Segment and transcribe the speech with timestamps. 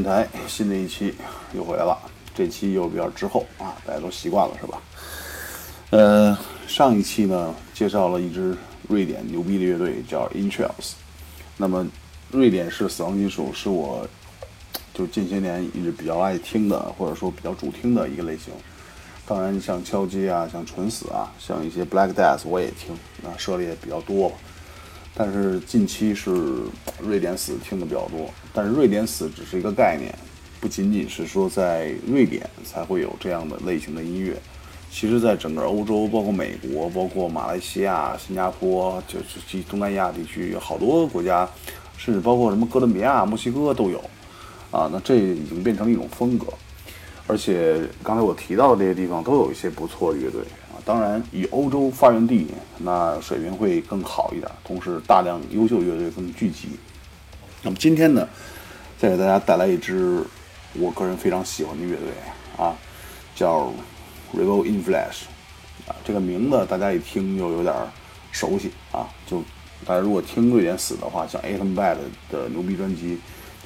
[0.00, 1.14] 电台新的一期
[1.52, 1.94] 又回来了，
[2.34, 4.80] 这期又比较滞后啊，大家都习惯了是吧？
[5.90, 8.56] 呃，上一期呢介绍了一支
[8.88, 10.92] 瑞典牛逼的乐队叫 Intrails，
[11.58, 11.86] 那么
[12.30, 14.08] 瑞典式死亡金属是我
[14.94, 18.54] 就近些年一直比较爱听的，或者说比较主听的一个类型。
[19.26, 24.32] 当然，像敲击啊，像纯死啊，像一些 Black Death 我也听，那涉猎比较多。
[25.14, 26.30] 但是近期是
[27.00, 30.14] 瑞典死听的比较多，但是瑞典死只是一个概念，
[30.60, 34.36] 不仅仅是说在瑞典才会有这样的类型的音乐，
[34.90, 41.46] 其实在整个欧洲，包括美国，包括马来西亚、新加坡，就是及东南亚地区，有好多国家，
[41.98, 43.98] 甚至包括什么哥伦比亚、墨西哥都有，
[44.70, 46.46] 啊，那这已经变成一种风格，
[47.26, 50.40] 而且刚才我提到的这些地方都有一些不错的乐队。
[50.84, 52.46] 当然，以欧洲发源地，
[52.78, 56.70] 那水平会更好一点，同时大量优秀乐队更聚集。
[57.62, 58.28] 那么今天呢，
[58.98, 60.24] 再给大家带来一支
[60.74, 62.08] 我个人非常喜欢的乐队
[62.56, 62.74] 啊，
[63.34, 63.72] 叫
[64.34, 65.24] Revo in Flash
[65.86, 67.74] 啊，这个名字大家一听就有点
[68.32, 69.08] 熟悉啊。
[69.26, 69.42] 就
[69.84, 71.96] 大家如果听瑞典死的话，像 Atom Bad
[72.30, 73.18] 的牛逼专辑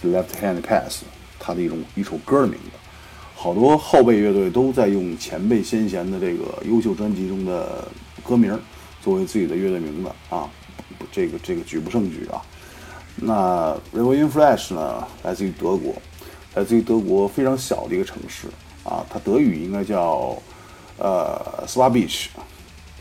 [0.08, 1.02] 《Left Hand Pass》，
[1.38, 2.70] 它的一种一首歌的名字。
[3.44, 7.86] 好多后辈乐队都在用前辈先贤的这个优秀专辑中的
[8.26, 8.58] 歌名
[9.02, 10.48] 作为自己的乐队名字啊，
[11.12, 12.40] 这个这个举不胜举啊。
[13.16, 15.94] 那 r e v o l in Flash 呢，来自于德国，
[16.54, 18.46] 来自于德国非常小的一个城市
[18.82, 20.34] 啊，它德语应该叫
[20.96, 22.30] 呃 s w a b i c h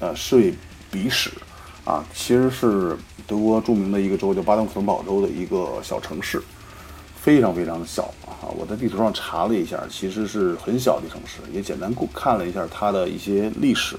[0.02, 0.54] 呃，税
[0.92, 1.32] 比什
[1.86, 6.44] 啊，其实是德国著名的一个州叫巴登符腾堡州的一个小城市。
[7.24, 8.52] 非常非常的小啊！
[8.58, 13.96] 我在地图上查了一下，其实是很小的城市，也简单看了一下它的一些历史。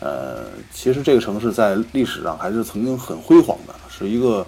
[0.00, 4.46] 呃，其实这个城市在历史上还是曾经很辉煌的，是一个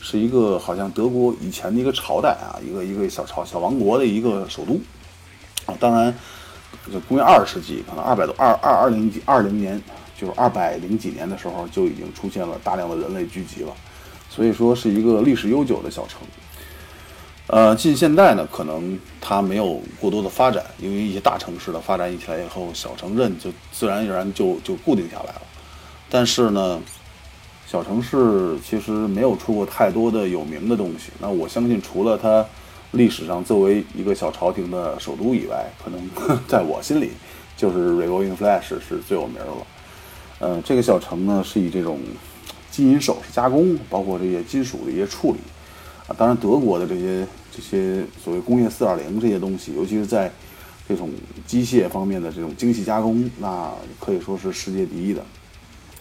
[0.00, 4.80] 是一个好像德国以前的一个朝代啊，一个一个小朝小王国的一个首都
[5.66, 5.78] 啊。
[5.78, 6.12] 当然，
[6.92, 9.80] 就公元二世纪，可能二百多二二二零几二零年，
[10.20, 13.72] 就是二百零几年的时候，就已经出现了大量的人类聚集了，
[14.28, 16.22] 所以说是一个历史悠久的小城。
[17.48, 25.42] 呃，近现代呢，可能它没有过多的发展，因为一些大城市的发展起来以后，小城镇就自然而然就就固定下来了。
[26.08, 26.80] 但是呢，
[27.66, 31.10] 小城市其实没有出过太多的有名的东西。
[31.20, 32.46] 那我相信，除了它
[32.92, 36.00] 历史上作为一个小朝廷的首都以外，可能
[36.46, 37.10] 在我心里
[37.56, 39.66] 就是 r e v o l i n g Flash 是最有名的了。
[40.40, 41.98] 嗯，这个小城呢，是以这种
[42.70, 45.38] 金银首饰加工，包括这些金属的一些处理
[46.16, 47.26] 当然德国的这些。
[47.54, 50.32] 这些所谓工业四点零这些东西，尤其是在
[50.88, 51.10] 这种
[51.46, 55.22] 机械方面的这种精细加工，那可以说是世界第一的。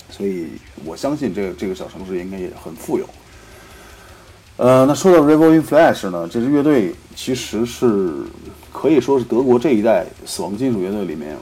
[0.09, 0.47] 所以
[0.85, 3.05] 我相信这个这个小城市应该也很富有。
[4.55, 8.13] 呃，那说到 r e v o l in Flash 呢，这支乐队其实是
[8.71, 11.35] 可以说是德国这一代死亡金属乐队里面，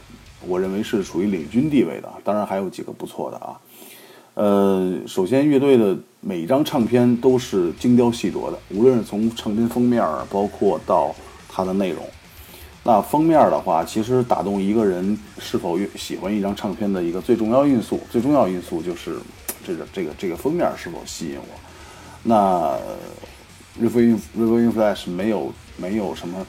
[0.47, 2.11] 我认为是属于领军地位的。
[2.23, 3.53] 当然还有几个不错的啊。
[4.33, 5.97] 呃，首先乐队的。
[6.21, 11.15] 每一张唱片都是精雕细琢的，无论是从唱片封面，包括到
[11.47, 12.03] 它的内容。
[12.83, 19.17] 那封面的话，其实打动一个人是否喜欢一张唱片的一个最重要因素，最重要因素就是
[19.65, 21.57] 这个这个这个封面是否吸引我。
[22.23, 22.77] 那
[23.81, 26.45] Reveling Reveling Flash 没有没有什么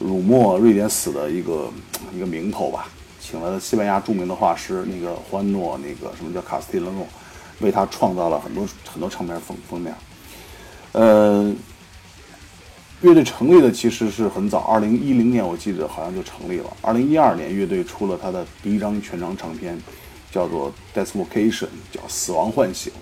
[0.00, 1.70] 辱没瑞典死的一个
[2.12, 2.88] 一个名头吧？
[3.34, 7.04] 请来了西班牙著名的画师那个欢诺，那个什么叫卡斯蒂伦诺。
[7.58, 9.92] 为他创造了很多很多唱片封封面，
[10.92, 11.52] 呃，
[13.00, 16.76] 乐队成立的其实是很早，二零一零年我记得好像就成立了。
[16.80, 19.76] 二零一二年乐队出了他的第一张全长唱片，
[20.30, 22.92] 叫做《Death Vocation》，叫《死亡唤醒》。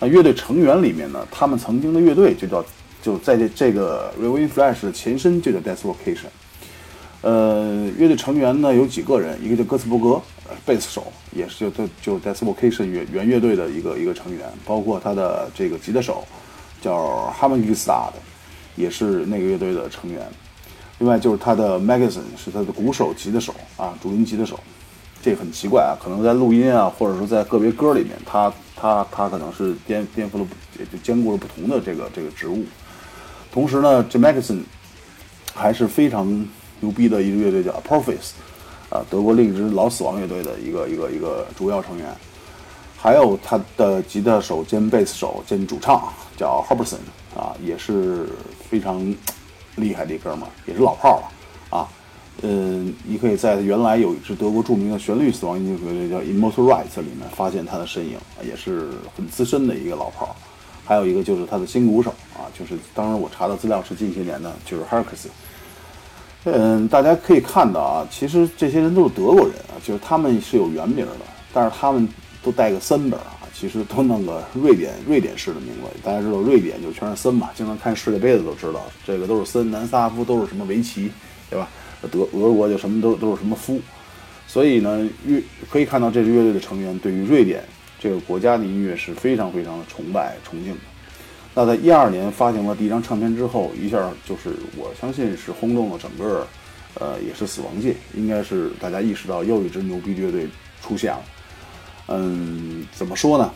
[0.00, 2.64] 那乐队成员里面呢，他们曾经的乐队就叫
[3.02, 6.26] 就在这这个 r e v i n Flash 的前身就叫《Death Vocation》。
[7.22, 10.20] 呃，乐队成员呢有几个人，一个叫哥斯伯格。
[10.64, 16.24] 贝斯手也是就就就 Death Vocation 原原乐队的一个一个成员，包括他的这个吉他手
[16.80, 18.12] 叫 Hammergistad，
[18.74, 20.26] 也是那个乐队的成员。
[20.98, 24.58] 另外就是他的 Magazine 是他的鼓手、吉他手啊，主音吉他手。
[25.20, 30.46] 这很奇怪啊，可能在录音啊，或者说在个别歌里面，他他他可能是颠颠覆了，
[30.78, 32.64] 也就兼顾了不同的这个这个职务。
[33.52, 34.62] 同时呢，这 Magazine
[35.52, 36.46] 还是非常
[36.80, 38.32] 牛逼的一支乐队叫 Apophis。
[38.90, 42.06] 啊，德国另一支老死亡乐队的一个一个一个主要成员，
[42.96, 46.96] 还有他的吉他手兼贝斯手兼主唱叫 Herberson，
[47.36, 48.30] 啊，也是
[48.70, 49.14] 非常
[49.76, 51.86] 厉害的一哥们儿，也是老炮了啊。
[52.40, 60.34] 嗯，你可以在原来有一支德国著名的旋律死亡音乐乐队叫 Immortal Rights 里面发现他的身影，也是很资深的一个老炮。
[60.86, 65.28] 还有一个就是他的新鼓手啊，就是当时我查的资料是近些年的，就是 h e r k s
[66.44, 71.12] 嗯，大家可以看到啊，其实这些人都是德国人啊，就是他们是有原名的，
[71.52, 72.08] 但是他们
[72.42, 75.80] 都带个森本啊，其实都弄个瑞典瑞典式的名字。
[76.02, 81.10] 大家知道瑞典就全是森嘛，经常看世界杯的都知道，这个都是森，南斯拉夫都是什么维奇，
[81.50, 81.68] 对吧？
[82.10, 83.80] 德俄国就什么都都是什么夫，
[84.46, 87.62] 所以呢，乐可以看到这支乐队的成员对于瑞典。
[88.00, 90.78] 这个国家的音乐是非常非常的崇拜崇敬的。
[91.58, 96.46] 那在一二年发行了第一张唱片之后，一下就是我相信是轰动了整个，
[96.94, 100.46] 呃，也是死亡界，应该是大家意识到又一支牛逼乐队
[100.80, 101.20] 出现了。
[102.10, 103.52] 嗯，怎么说呢？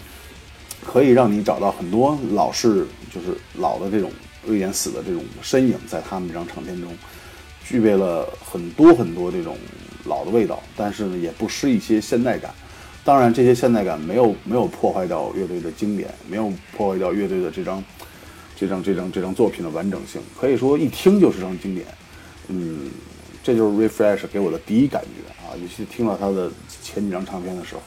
[0.84, 2.84] 可以让你找到很多老式，
[3.14, 4.10] 就是老的这种
[4.44, 6.90] 瑞典死的这种身影，在他们这张唱片中，
[7.64, 9.56] 具备了很多很多这种
[10.06, 12.52] 老的味道，但是呢，也不失一些现代感。
[13.04, 17.82] 当然，这些现代感没有没有破坏掉乐队的经典，没有破坏掉乐队的这张
[18.56, 20.20] 这张这张这张作品的完整性。
[20.40, 21.84] 可以说，一听就是张经典。
[22.46, 22.90] 嗯，
[23.42, 26.48] 这就是 Refresh 给我的第一感觉啊，尤其听到他的
[26.82, 27.82] 前几张唱片的时候。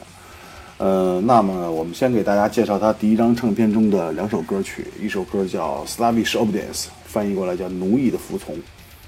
[0.78, 8.54] 呃，那么我们先给大家介绍他第一张唱片中的两首歌曲，一首歌叫《Slavish Obdience》，翻译过来叫“奴役的服从”；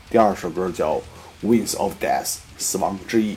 [0.08, 0.98] 第二首歌叫
[1.46, 2.24] 《Winds of Death》，
[2.56, 3.36] 死亡之翼。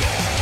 [0.00, 0.37] 那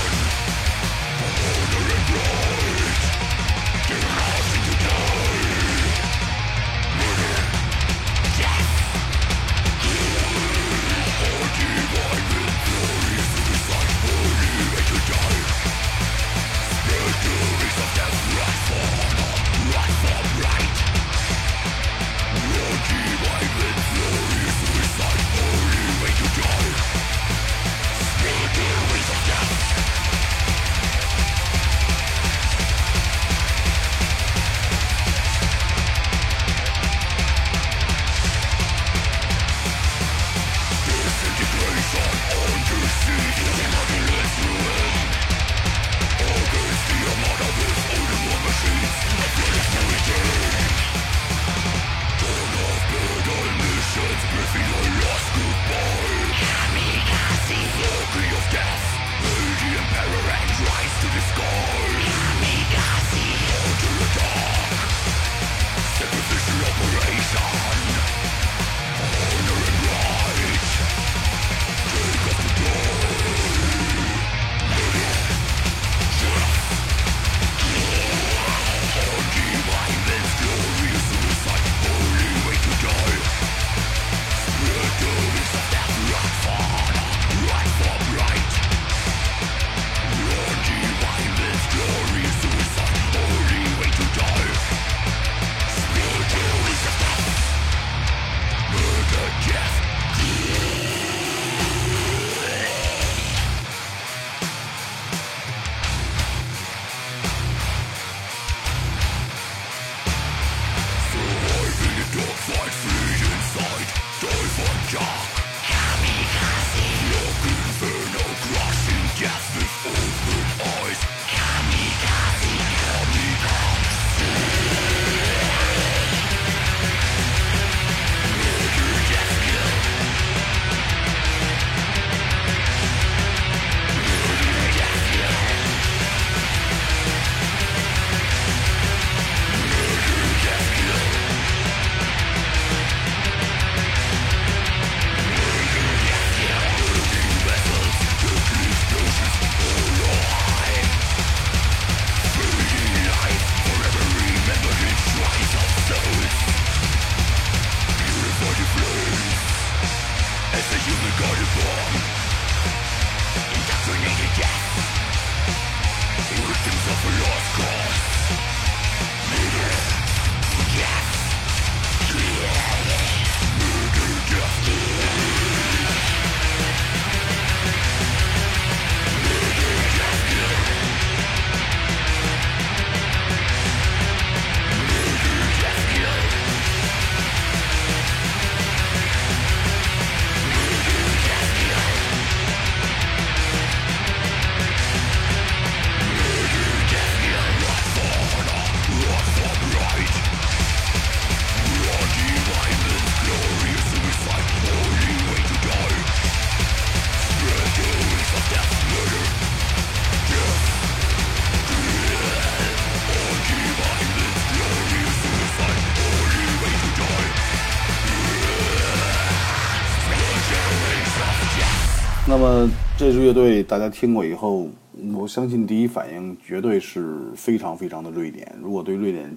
[223.36, 224.66] 队大家听过以后，
[225.14, 228.50] 我相信第一反应绝对是非常非常的瑞典。
[228.62, 229.36] 如果对瑞典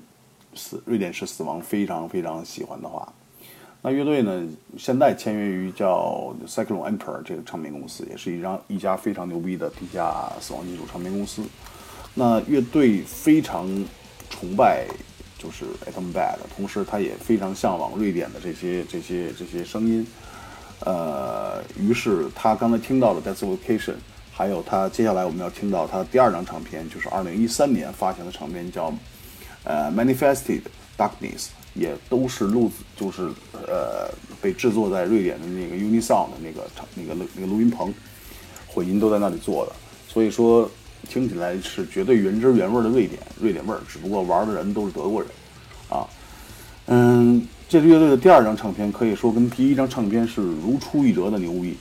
[0.55, 3.11] 死瑞典式死亡非常非常喜欢的话，
[3.81, 11.43] 那乐队呢现在签约于叫 Cyclone Emperor 这个唱片公司，也是一张一家非常牛逼的地下死亡金属唱片公司。
[12.13, 13.67] 那乐队非常
[14.29, 14.87] 崇拜
[15.37, 20.07] 就是 Atom Bad，同时他也非常向往瑞典的这些这些这些声音。
[20.85, 23.91] 呃，于是他刚才听到了《Death Vacation》，
[24.31, 28.93] 还有他接下来我们要听到他第二张唱片，就是二零一三年发行的唱片，叫
[29.63, 30.61] 呃《Manifested
[30.97, 31.11] Darkness》，
[31.73, 33.29] 也都是录就是
[33.67, 34.09] 呃
[34.41, 37.93] 被制作在瑞典的那个 Unisound 的那个场那个那个录音棚，
[38.67, 39.73] 混音都在那里做的，
[40.07, 40.69] 所以说
[41.09, 45.29] 听起来是绝对原汁原味的瑞典瑞典味儿，只不过玩的人都是德国人
[45.89, 46.07] 啊，
[46.87, 51.77] 嗯，这支乐队的第二张唱片可以说跟第一张唱片是如出一辙的牛逼。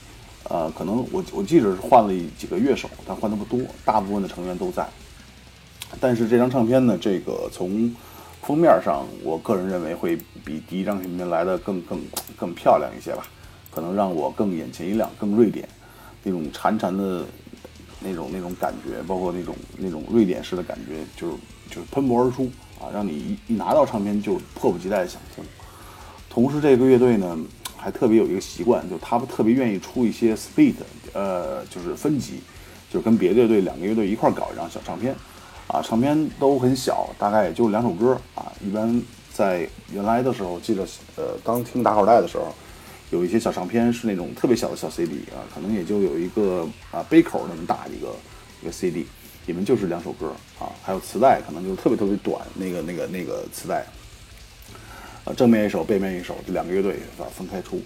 [0.47, 4.87] 呃，可能我我记着是换了几个乐手，但换的不多，大部分的成员都在。
[5.99, 7.91] 但是这张唱片呢，这个从
[8.43, 11.99] 封面上，我个人认为会比第一张唱片来的更更
[12.37, 13.25] 更漂亮一些吧，
[13.71, 15.67] 可能让我更眼前一亮，更瑞典
[16.23, 17.25] 那种潺潺的
[17.99, 21.33] 那种那种感觉，包括那种那种瑞典式的感觉，就是
[21.67, 22.47] 就是喷薄而出
[22.79, 25.43] 啊，让你一一拿到唱片就迫不及待想听。
[26.29, 27.37] 同时，这个乐队呢。
[27.81, 30.73] 还特别有一个习惯，就他们特别愿意出一些 split，
[31.13, 32.41] 呃，就是分级，
[32.91, 35.15] 就是跟别的乐队两个乐队一块搞一张小唱片，
[35.67, 38.51] 啊，唱片都很小，大概也就两首歌啊。
[38.61, 42.53] 一般在原来的时候，记得呃刚听打口袋的时候，
[43.11, 48.13] 有一些小唱片是那种特别小的小 CD 啊，可能也就有一个啊杯口那么大一个
[48.61, 49.05] 一个 CD，
[49.45, 53.85] 里面就是两首歌啊，还有磁带，可能就特别特别短，那个那个那个磁带。
[55.35, 57.81] 正面一首，背面一首，这两个乐队啊分开出。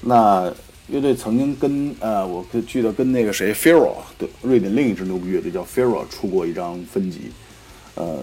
[0.00, 0.52] 那
[0.88, 7.30] 乐队曾经跟呃，我记得跟那个谁 f e r o 对，瑞典另一支牛逼乐队叫 f e r o 出过一张分级，
[7.94, 8.20] 呃，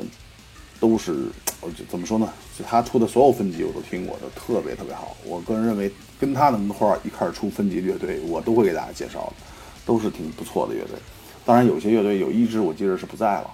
[0.79, 1.13] 都是
[1.61, 2.29] 我怎么说呢？
[2.57, 5.15] 就他出的所有分级我都听过，都特别特别好。
[5.25, 9.33] 我个人认为跟他们一块儿一块儿出分级乐队，我都会给大家介绍的，
[9.85, 10.91] 都是挺不错的乐队。
[11.45, 13.49] 当然有些乐队有一支我记得是不在了。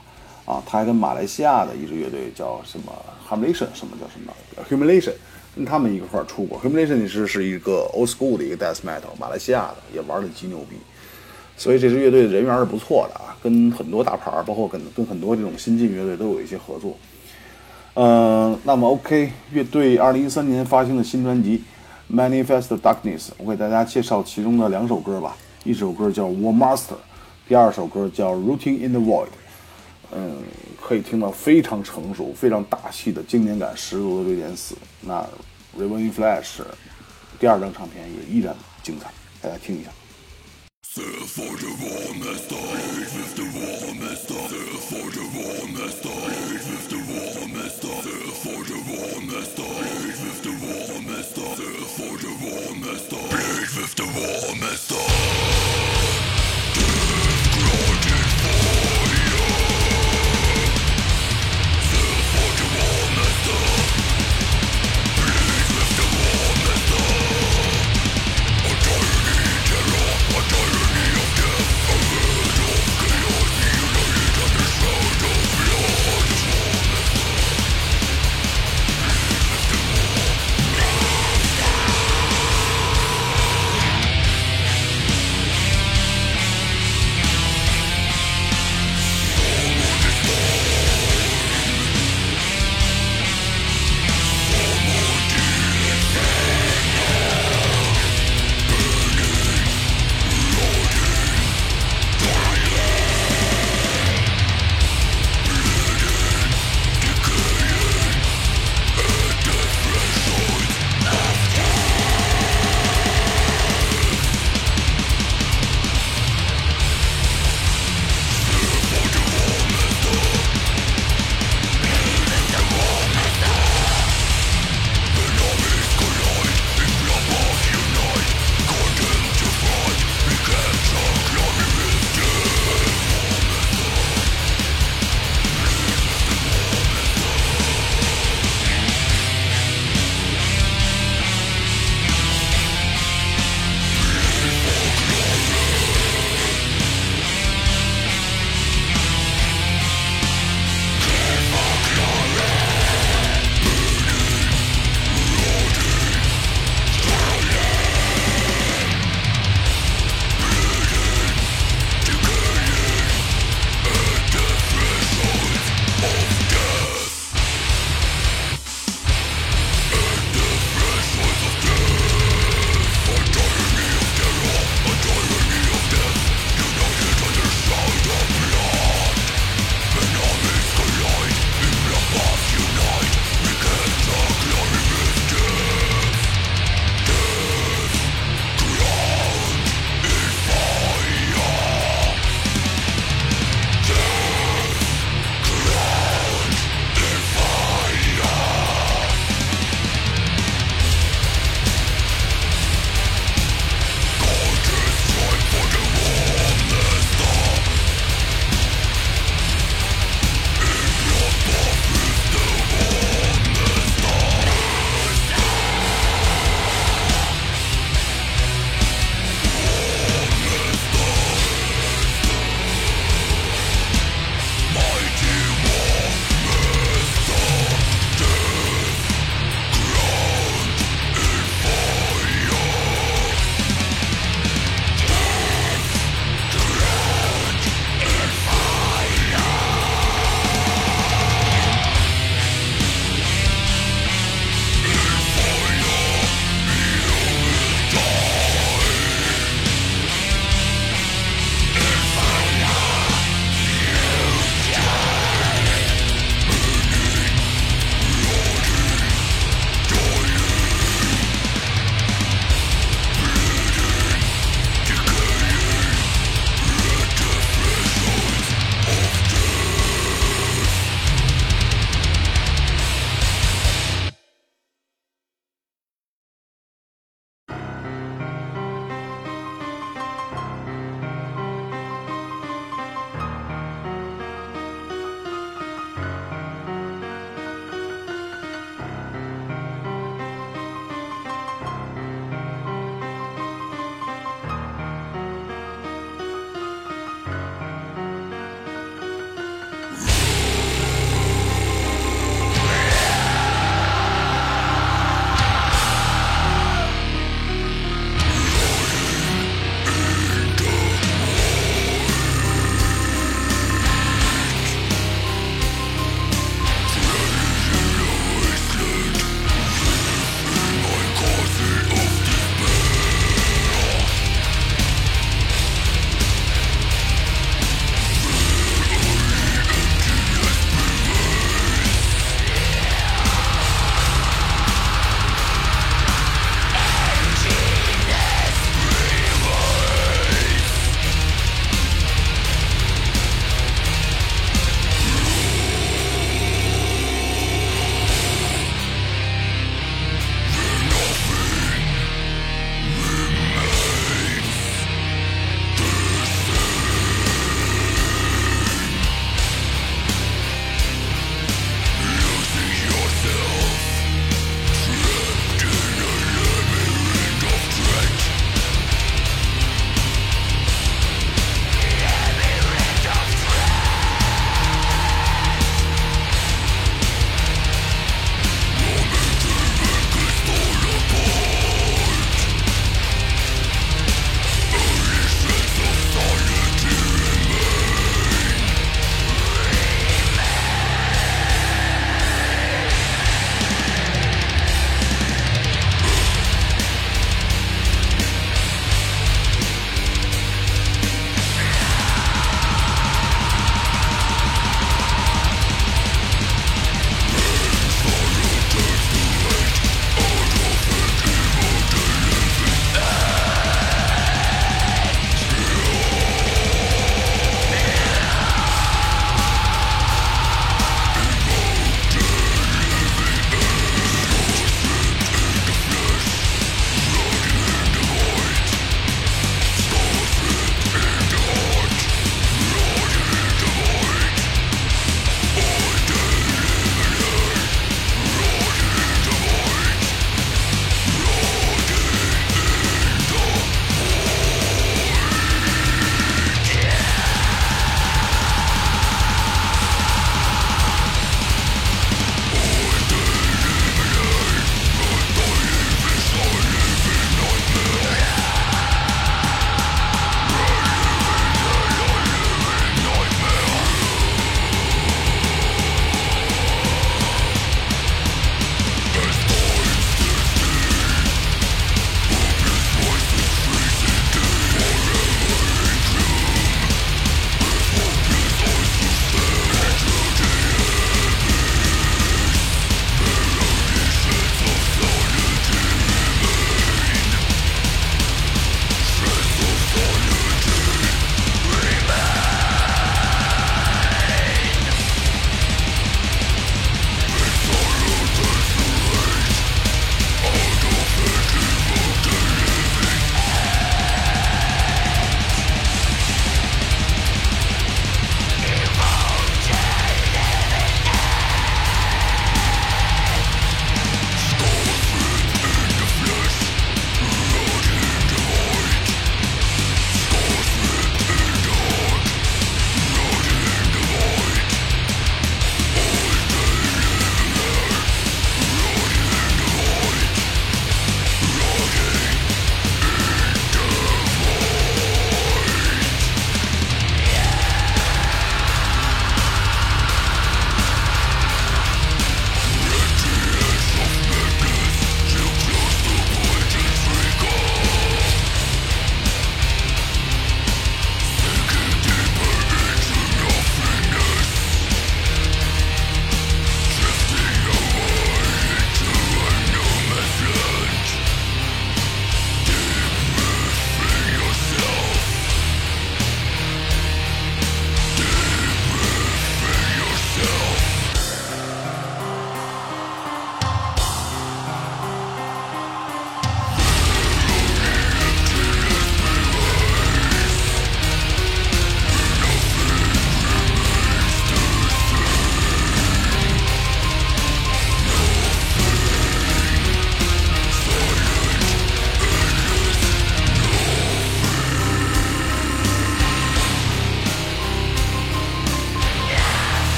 [0.50, 2.92] 啊，他还跟马来西亚的一支乐队叫什么
[3.30, 4.34] Humiliation，什么叫什么
[4.68, 5.14] Humiliation，
[5.56, 6.60] 跟他们一块儿出过。
[6.60, 10.76] Humiliation 是是一个 old school 的一个 death metal，马来西亚的也玩的极牛逼。
[11.56, 16.98] 所以这支乐队的人缘是不错的啊，跟很多大牌，包括跟跟很多这种新晋乐队都有一些合作。
[17.94, 21.62] 呃，那么 OK，乐队二零一三年发行的新专辑
[22.16, 25.38] 《Manifest Darkness》，我给大家介绍其中的两首歌吧。
[25.64, 26.78] 一首歌叫《War Master》，
[27.48, 29.26] 第二首歌叫《Rooting in the Void》。
[30.12, 30.41] 嗯，
[30.82, 34.76] 可以听到非常成熟、非常大气的经典感十足的瑞典词。
[35.02, 35.22] 那
[35.80, 36.43] 《Raven Flash》
[37.39, 39.91] 第二张唱片也依然精彩，大家听一下。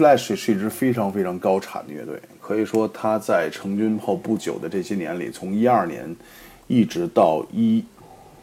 [0.00, 6.16] Flash 是一支非常非常高产的乐队，可以说他在成军后不久的这些年里，从一二年
[6.68, 7.84] 一直到一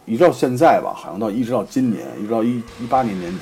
[0.06, 3.40] 一直到现在吧，好像到一直到今年，一直到一一八年年底，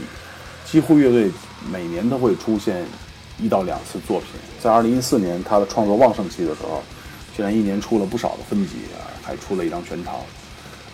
[0.64, 1.30] 几乎乐队
[1.70, 2.86] 每年都会出现
[3.38, 4.30] 一到两次作品。
[4.62, 6.82] 在二零一四年他的创作旺盛期的时候，
[7.36, 8.76] 竟然一年出了不少的分级，
[9.22, 10.16] 还出了一张全长。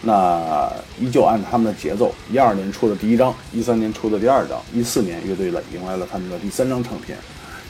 [0.03, 7.17] 那依旧按他们的节奏，一二年出的第一张，一三年出的第二张，一四年乐队了迎来了他们的第三张唱片，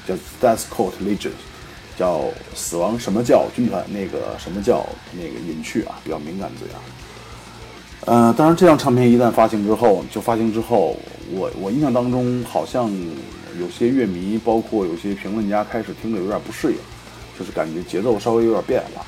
[0.07, 1.29] 叫《Death Court Legends》，
[1.99, 2.23] 叫
[2.55, 3.83] 死亡什么叫军团？
[3.91, 6.75] 那个什么叫那个隐去啊，比较敏感字眼。
[8.05, 10.97] 呃，当然这张唱片一旦发行之后，就发行之后，
[11.31, 12.89] 我我印象当中好像
[13.59, 16.77] 有些乐迷，包括有些评论家开始听着有点不适应，
[17.37, 19.05] 就是感觉节奏稍微有点变了。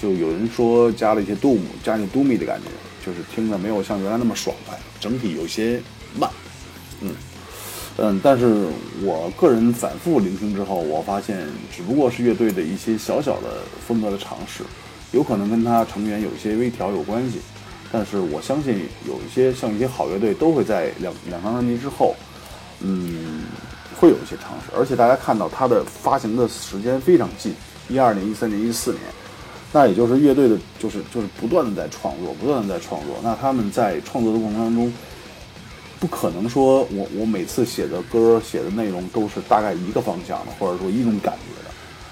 [0.00, 2.70] 就有人说加了一些 doom，加进 doom 的感觉，
[3.04, 5.80] 就是听着没有像原来那么爽快，整体有些
[6.18, 6.30] 慢，
[7.02, 7.12] 嗯
[7.98, 8.66] 嗯，但是
[9.02, 14.62] 我个人反复聆听之后，我发现只不过是乐队的一些小小的风格的尝试，
[15.12, 17.40] 有可能跟他成员有一些微调有关系，
[17.92, 22.16] 但是我相信有一些像一些好乐队都会在两两张专辑之后，
[22.80, 23.42] 嗯，
[23.98, 27.54] 会有一些尝试，而且大家看到它的发行的时间非常近，
[27.88, 29.02] 一二年、一三年、一四年。
[29.72, 33.16] 那也就是乐队的，就是就是不断的在创作，不断的在创作。
[33.22, 34.92] 那他们在创作的过程当中，
[36.00, 41.70] 不可能说我我每次写的歌写的内容都是大概一个方向的，或者说一种感觉的。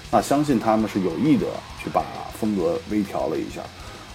[0.09, 1.47] 那相信他们是有意的
[1.83, 2.05] 去把
[2.39, 3.61] 风格微调了一下，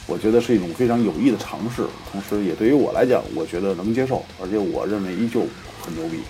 [0.07, 5.47] 我觉得是一种非常有意的尝试，同时也对于我来讲，我觉得能接受，而且我认为依旧
[5.83, 6.21] 很牛逼。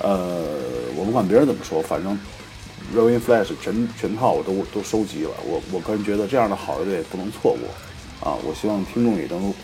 [0.00, 0.44] 呃，
[0.94, 2.18] 我不管别人怎么说，反正。
[2.92, 9.54] Rowing Flash 全全套我都都收集了，我我个人觉得这样的好乐队不能错过，啊，我希望听众也能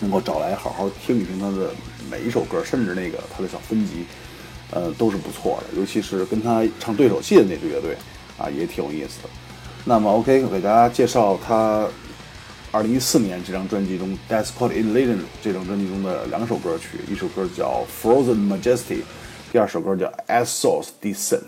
[0.00, 1.70] 能够找来好好听一听他的
[2.10, 4.04] 每一首歌，甚至那个他的小分集，
[4.70, 7.96] 呃，都是不错的，尤其是跟他唱对手戏的那支乐队，
[8.38, 9.28] 啊，也挺有意思的。
[9.84, 11.86] 那么 OK，给大家介绍他
[12.72, 18.96] 2014年这张专辑中《Despot in Legend》这张专辑中的两首歌曲，一首歌叫《Frozen Majesty》，
[19.52, 21.38] 第二首歌叫《As Source Descent》。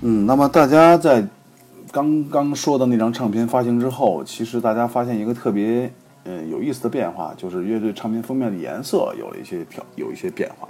[0.00, 1.26] 嗯，那么大家在
[1.90, 5.92] 刚刚说的那张唱片发行之后，其实大家发现一个特别
[6.24, 10.68] 嗯有意思的变化，就是乐队唱片封面的颜色有了一些调，有一些变化。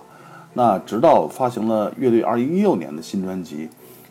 [0.55, 3.69] 那直到发行了乐队二零一六年的新专辑，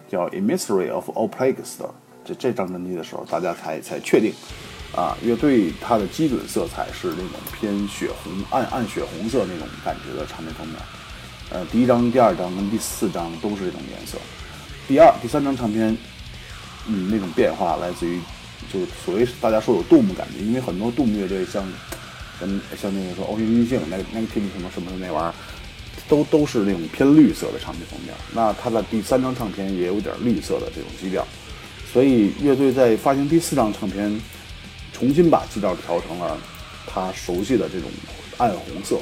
[0.08, 1.90] 叫《A Mystery of All Plagues》的
[2.24, 4.32] 这这张专辑的时候，大家才才确定，
[4.96, 10.78] 啊，乐队它的基准色彩是那种偏血红、暗暗血红色那种感觉的唱片封面。
[11.50, 14.20] 呃，第一张、第二张跟第四张都是这种颜色。
[14.88, 15.96] 第二、第三张唱片，
[16.88, 18.20] 嗯，那种变化来自于，
[18.72, 21.62] 就所谓大家说有杜牧感觉，因为很多杜牧乐队像，
[22.40, 25.34] 跟像那个说欧阳玉性那那个听什么什么的那玩意儿，
[26.08, 28.14] 都都是那种偏绿色的唱片封面。
[28.34, 31.28] 那他的第三张唱片也有点绿色的这种基调，
[31.92, 34.22] 所以乐队在发行第四张唱片，
[34.94, 36.38] 重新把基调调成了
[36.86, 37.90] 他熟悉的这种
[38.38, 39.00] 暗红色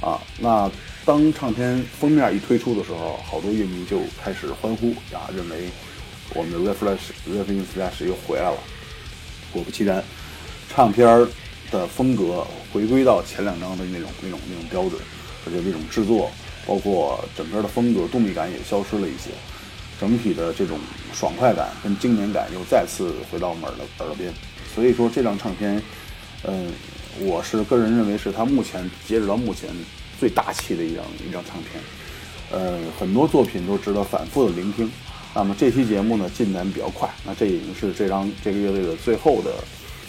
[0.00, 0.20] 啊。
[0.38, 0.70] 那
[1.06, 5.68] 当唱片封面一推出的时候，好多乐迷就开始欢呼啊，认为
[6.34, 6.98] 我们的 Red Flash
[7.30, 8.58] Red Flash 又回来了。
[9.52, 10.02] 果不其然，
[10.68, 11.06] 唱片
[11.70, 15.00] 的风格回归到前两张的那种那种那种标准，
[15.46, 16.28] 而且这种制作，
[16.66, 19.30] 包括整个的风格动力感也消失了一些，
[20.00, 20.76] 整体的这种
[21.14, 24.34] 爽快感跟经典感又再次回到我们耳朵耳边。
[24.74, 25.80] 所以说这张唱片，
[26.42, 26.72] 嗯，
[27.20, 29.70] 我是个人认为是他目前截止到目前
[30.18, 31.82] 最大气的一张一张唱片。
[32.50, 34.90] 呃，很多作品都值得反复的聆听。
[35.34, 39.52] 那么这期节目呢进展比较快，那这已经是这张这个乐队的最后的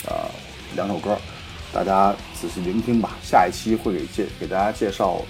[0.07, 0.29] 呃
[0.75, 1.17] 两首歌。
[1.73, 5.21] 大家仔细聆听吧，下一期会给介给大家介绍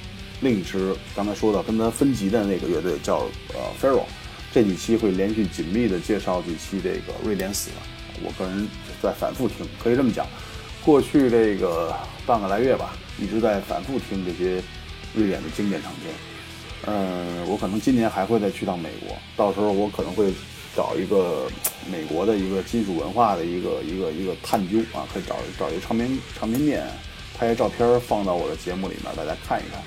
[0.41, 3.21] 另一支刚才说的跟他分级的那个乐队，叫
[3.53, 4.05] 呃 f a r o
[4.53, 7.77] 这几期会连续紧密的介绍几期这个瑞典死了。
[8.23, 8.67] 我个人
[9.01, 10.27] 在反复听，可以这么讲，
[10.87, 11.93] 过去这个
[12.25, 14.63] 半个来月吧，一直在反复听这些
[15.13, 16.13] 瑞典的经典唱片。
[16.85, 20.33] 嗯，我可能今年还会再去趟美国，到时候我可能会。
[20.75, 21.47] 找一个
[21.91, 26.07] 美国的一个金属文化的一个一个一个探究啊，可以找找一个唱片
[26.37, 26.85] 唱片店，
[27.35, 29.81] 拍些照片放到我的节目里面，大家看一看，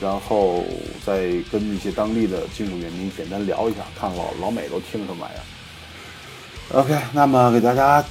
[0.00, 0.64] 然后
[1.04, 6.80] 再跟一些当地的金属乐迷简单聊一下，看老老美都听什么玩意儿。
[6.80, 8.02] OK，那么给大家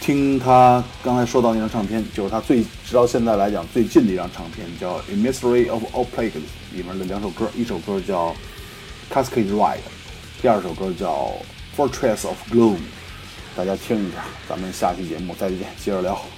[0.00, 6.30] 听他刚才说到那张唱片，就是他最直到现在来讲最近的一张唱片，叫《A Mystery of All Plague》
[6.72, 8.28] 里面的两首歌，一首歌叫
[9.12, 9.76] 《Cascade Ride》。
[10.40, 11.32] 第二首歌叫
[11.76, 12.76] 《Fortress of Gloom》，
[13.56, 14.24] 大家听一下。
[14.48, 16.35] 咱们下期节目再见，接着聊。